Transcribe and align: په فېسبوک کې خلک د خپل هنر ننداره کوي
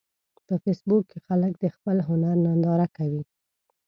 په 0.47 0.53
فېسبوک 0.63 1.03
کې 1.11 1.19
خلک 1.27 1.53
د 1.59 1.65
خپل 1.75 1.97
هنر 2.07 2.35
ننداره 2.45 2.87
کوي 2.97 3.23